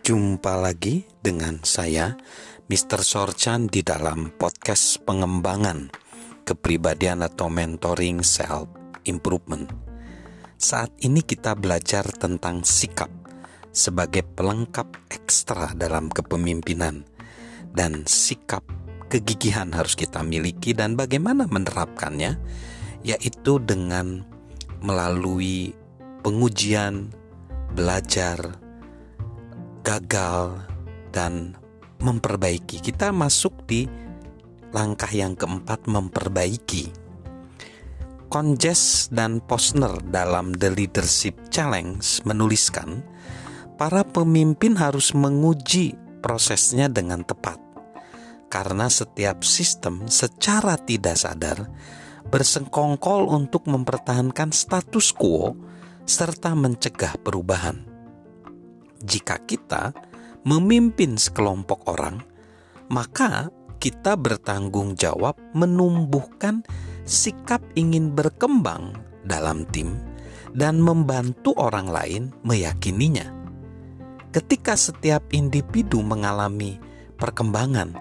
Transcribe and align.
Jumpa 0.00 0.56
lagi 0.56 1.04
dengan 1.20 1.60
saya, 1.60 2.16
Mr. 2.72 3.04
Sorchan 3.04 3.68
di 3.68 3.84
dalam 3.84 4.32
podcast 4.32 4.96
pengembangan 5.04 5.92
kepribadian 6.48 7.20
atau 7.20 7.52
mentoring 7.52 8.24
self 8.24 8.64
improvement. 9.04 9.68
Saat 10.56 10.96
ini 11.04 11.20
kita 11.20 11.52
belajar 11.52 12.08
tentang 12.16 12.64
sikap 12.64 13.12
sebagai 13.76 14.24
pelengkap 14.24 14.88
ekstra 15.12 15.76
dalam 15.76 16.08
kepemimpinan 16.08 17.04
dan 17.76 18.08
sikap 18.08 18.64
kegigihan 19.12 19.68
harus 19.76 20.00
kita 20.00 20.24
miliki 20.24 20.72
dan 20.72 20.96
bagaimana 20.96 21.44
menerapkannya 21.44 22.40
yaitu 23.04 23.60
dengan 23.60 24.24
melalui 24.80 25.76
pengujian, 26.24 27.12
belajar, 27.76 28.56
gagal 29.80 30.60
dan 31.10 31.56
memperbaiki. 32.00 32.80
Kita 32.80 33.12
masuk 33.12 33.64
di 33.68 33.84
langkah 34.72 35.10
yang 35.10 35.34
keempat 35.36 35.88
memperbaiki. 35.88 36.92
Conges 38.30 39.10
dan 39.10 39.42
Posner 39.42 39.90
dalam 40.06 40.54
The 40.54 40.70
Leadership 40.70 41.50
Challenge 41.50 42.04
menuliskan, 42.22 43.02
para 43.74 44.06
pemimpin 44.06 44.78
harus 44.78 45.10
menguji 45.18 45.98
prosesnya 46.22 46.86
dengan 46.86 47.26
tepat. 47.26 47.58
Karena 48.46 48.86
setiap 48.86 49.42
sistem 49.42 50.06
secara 50.06 50.78
tidak 50.78 51.18
sadar 51.18 51.70
bersengkongkol 52.30 53.26
untuk 53.26 53.66
mempertahankan 53.66 54.54
status 54.54 55.10
quo 55.10 55.58
serta 56.06 56.54
mencegah 56.54 57.18
perubahan 57.22 57.89
jika 59.00 59.40
kita 59.44 59.96
memimpin 60.44 61.16
sekelompok 61.16 61.88
orang, 61.88 62.20
maka 62.88 63.48
kita 63.80 64.16
bertanggung 64.16 64.96
jawab 64.96 65.40
menumbuhkan 65.56 66.64
sikap 67.08 67.64
ingin 67.74 68.12
berkembang 68.12 68.92
dalam 69.24 69.64
tim 69.72 69.96
dan 70.52 70.80
membantu 70.80 71.56
orang 71.56 71.88
lain 71.88 72.22
meyakininya. 72.44 73.26
Ketika 74.30 74.78
setiap 74.78 75.26
individu 75.34 76.04
mengalami 76.04 76.78
perkembangan 77.18 77.98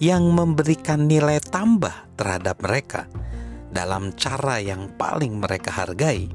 yang 0.00 0.32
memberikan 0.32 1.04
nilai 1.04 1.40
tambah 1.40 2.16
terhadap 2.16 2.60
mereka 2.64 3.08
dalam 3.72 4.12
cara 4.16 4.56
yang 4.60 4.88
paling 4.96 5.36
mereka 5.36 5.84
hargai, 5.84 6.32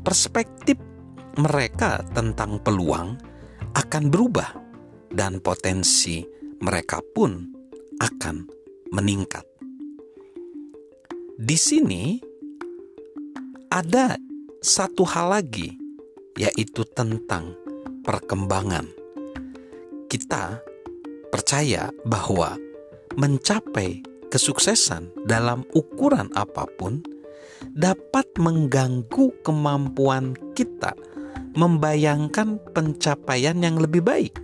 perspektif 0.00 0.80
mereka 1.36 2.00
tentang 2.12 2.60
peluang 2.60 3.31
akan 3.72 4.12
berubah 4.12 4.52
dan 5.12 5.40
potensi 5.40 6.24
mereka 6.60 7.00
pun 7.02 7.52
akan 8.00 8.36
meningkat. 8.92 9.44
Di 11.36 11.56
sini 11.56 12.20
ada 13.72 14.14
satu 14.62 15.02
hal 15.08 15.42
lagi, 15.42 15.74
yaitu 16.36 16.84
tentang 16.92 17.56
perkembangan. 18.04 18.86
Kita 20.06 20.60
percaya 21.32 21.88
bahwa 22.04 22.54
mencapai 23.16 24.04
kesuksesan 24.28 25.24
dalam 25.24 25.64
ukuran 25.72 26.28
apa 26.36 26.68
pun 26.76 27.00
dapat 27.72 28.28
mengganggu 28.36 29.32
kemampuan 29.40 30.36
kita 30.52 30.92
membayangkan 31.52 32.60
pencapaian 32.72 33.58
yang 33.60 33.76
lebih 33.76 34.04
baik. 34.04 34.34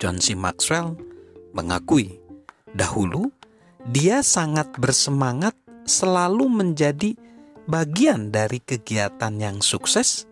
John 0.00 0.16
C. 0.22 0.32
Maxwell 0.32 0.96
mengakui 1.52 2.16
dahulu 2.72 3.28
dia 3.88 4.20
sangat 4.24 4.72
bersemangat 4.76 5.56
selalu 5.88 6.46
menjadi 6.48 7.16
bagian 7.66 8.32
dari 8.32 8.60
kegiatan 8.60 9.34
yang 9.36 9.58
sukses, 9.60 10.24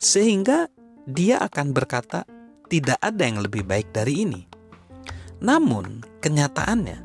sehingga 0.00 0.68
dia 1.06 1.42
akan 1.42 1.72
berkata, 1.74 2.26
"Tidak 2.70 2.98
ada 2.98 3.22
yang 3.22 3.42
lebih 3.42 3.66
baik 3.66 3.90
dari 3.94 4.26
ini." 4.26 4.42
Namun, 5.40 6.04
kenyataannya, 6.20 6.98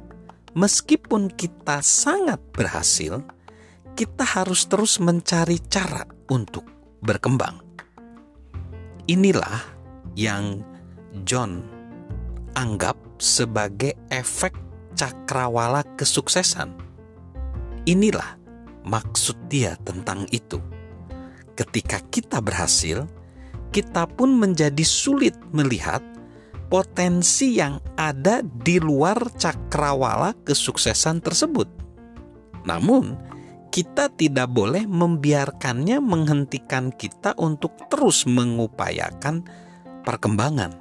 meskipun 0.53 1.31
kita 1.31 1.79
sangat 1.79 2.41
berhasil, 2.51 3.23
kita 3.95 4.27
harus 4.27 4.67
terus 4.67 4.99
mencari 4.99 5.57
cara 5.71 6.03
untuk 6.27 6.67
berkembang. 6.99 7.64
Inilah 9.05 9.61
yang 10.17 10.65
John 11.29 11.61
anggap 12.57 12.97
sebagai 13.21 13.93
efek 14.09 14.57
cakrawala 14.97 15.85
kesuksesan. 15.93 16.73
Inilah 17.85 18.33
maksud 18.81 19.37
dia 19.45 19.77
tentang 19.85 20.25
itu. 20.33 20.57
Ketika 21.53 22.01
kita 22.09 22.41
berhasil, 22.41 23.05
kita 23.69 24.09
pun 24.09 24.33
menjadi 24.41 24.81
sulit 24.81 25.37
melihat 25.53 26.01
potensi 26.65 27.61
yang 27.61 27.77
ada 28.01 28.41
di 28.41 28.81
luar 28.81 29.21
cakrawala 29.37 30.33
kesuksesan 30.41 31.21
tersebut. 31.21 31.69
Namun, 32.65 33.13
kita 33.75 34.07
tidak 34.07 34.55
boleh 34.55 34.87
membiarkannya 34.87 35.99
menghentikan 35.99 36.95
kita 36.95 37.35
untuk 37.35 37.75
terus 37.91 38.23
mengupayakan 38.23 39.43
perkembangan. 40.07 40.79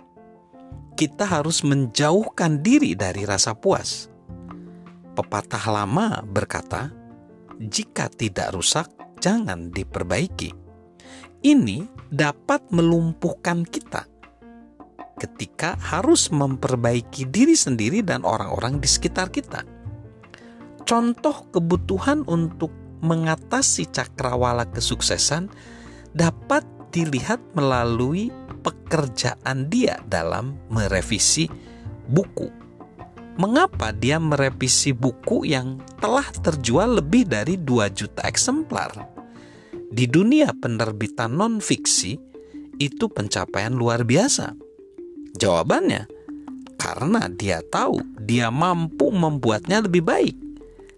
Kita 0.95 1.27
harus 1.27 1.67
menjauhkan 1.67 2.63
diri 2.63 2.95
dari 2.95 3.27
rasa 3.27 3.59
puas. 3.59 4.07
Pepatah 5.19 5.67
lama 5.75 6.23
berkata, 6.23 6.95
"Jika 7.59 8.15
tidak 8.15 8.55
rusak, 8.55 8.87
jangan 9.19 9.75
diperbaiki." 9.75 10.55
Ini 11.43 11.91
dapat 12.15 12.71
melumpuhkan 12.71 13.67
kita 13.67 14.07
ketika 15.19 15.75
harus 15.83 16.31
memperbaiki 16.31 17.27
diri 17.27 17.59
sendiri 17.59 18.07
dan 18.07 18.23
orang-orang 18.23 18.79
di 18.79 18.87
sekitar 18.87 19.35
kita. 19.35 19.67
Contoh 20.87 21.51
kebutuhan 21.51 22.23
untuk 22.31 22.84
mengatasi 23.05 23.93
cakrawala 23.93 24.65
kesuksesan 24.73 25.53
dapat 26.17 26.65
dilihat 26.89 27.43
melalui 27.53 28.33
pekerjaan 28.65 29.69
dia 29.69 30.01
dalam 30.09 30.57
merevisi 30.73 31.45
buku. 32.09 32.49
Mengapa 33.35 33.91
dia 33.91 34.23
merevisi 34.23 34.95
buku 34.95 35.43
yang 35.45 35.83
telah 35.99 36.25
terjual 36.39 37.03
lebih 37.03 37.27
dari 37.27 37.59
2 37.59 37.91
juta 37.91 38.23
eksemplar? 38.25 38.95
Di 39.91 40.07
dunia 40.07 40.55
penerbitan 40.55 41.35
non-fiksi, 41.35 42.15
itu 42.79 43.05
pencapaian 43.11 43.75
luar 43.75 44.07
biasa. 44.07 44.55
Jawabannya, 45.35 46.07
karena 46.79 47.27
dia 47.31 47.59
tahu 47.67 48.03
dia 48.23 48.55
mampu 48.55 49.11
membuatnya 49.11 49.83
lebih 49.83 50.07
baik. 50.07 50.37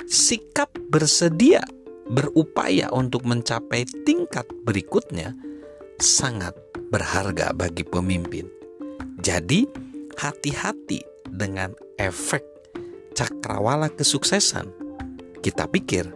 Sikap 0.04 0.72
bersedia 0.92 1.64
berupaya 2.06 2.86
untuk 2.94 3.26
mencapai 3.26 3.82
tingkat 4.06 4.46
berikutnya 4.62 5.34
sangat 5.98 6.54
berharga 6.90 7.50
bagi 7.50 7.82
pemimpin. 7.82 8.46
Jadi, 9.18 9.66
hati-hati 10.14 11.02
dengan 11.26 11.74
efek 11.98 12.44
cakrawala 13.16 13.90
kesuksesan. 13.90 14.70
Kita 15.42 15.66
pikir 15.66 16.06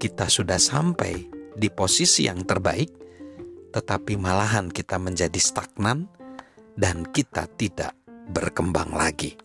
kita 0.00 0.32
sudah 0.32 0.56
sampai 0.56 1.28
di 1.52 1.68
posisi 1.68 2.24
yang 2.24 2.46
terbaik, 2.48 2.88
tetapi 3.76 4.16
malahan 4.16 4.72
kita 4.72 4.96
menjadi 4.96 5.36
stagnan 5.36 6.08
dan 6.78 7.04
kita 7.04 7.44
tidak 7.60 7.92
berkembang 8.32 8.94
lagi. 8.96 9.36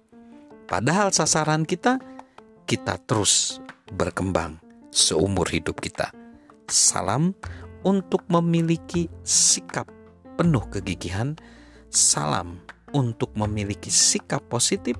Padahal 0.66 1.12
sasaran 1.12 1.68
kita, 1.68 2.00
kita 2.66 2.98
terus 3.04 3.60
berkembang 3.92 4.65
seumur 4.96 5.52
hidup 5.52 5.84
kita. 5.84 6.16
Salam 6.72 7.36
untuk 7.84 8.24
memiliki 8.32 9.12
sikap 9.28 9.92
penuh 10.40 10.64
kegigihan. 10.72 11.36
Salam 11.92 12.64
untuk 12.96 13.36
memiliki 13.36 13.92
sikap 13.92 14.48
positif. 14.48 14.96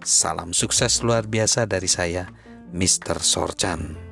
Salam 0.00 0.56
sukses 0.56 1.04
luar 1.04 1.28
biasa 1.28 1.68
dari 1.68 1.86
saya, 1.86 2.32
Mr. 2.72 3.20
Sorchan. 3.20 4.07